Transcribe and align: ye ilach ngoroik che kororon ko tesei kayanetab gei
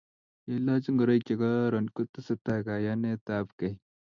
ye 0.47 0.53
ilach 0.59 0.87
ngoroik 0.93 1.23
che 1.27 1.33
kororon 1.41 1.87
ko 1.95 2.01
tesei 2.13 2.63
kayanetab 2.65 3.47
gei 3.59 3.75